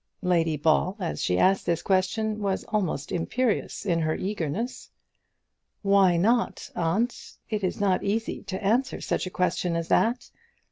Lady 0.23 0.57
Ball, 0.57 0.95
as 0.99 1.21
she 1.21 1.37
asked 1.37 1.67
the 1.67 1.77
question, 1.77 2.39
was 2.41 2.63
almost 2.69 3.11
imperious 3.11 3.85
in 3.85 3.99
her 3.99 4.15
eagerness. 4.15 4.89
"Why 5.83 6.17
not, 6.17 6.71
aunt? 6.75 7.37
It 7.51 7.63
is 7.63 7.79
not 7.79 8.03
easy 8.03 8.41
to 8.45 8.63
answer 8.63 8.99
such 8.99 9.27
a 9.27 9.29
question 9.29 9.75
as 9.75 9.89
that. 9.89 10.31